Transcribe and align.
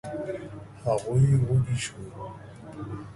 هغوی 0.83 1.29
وږي 1.45 1.77
شوو. 1.83 2.05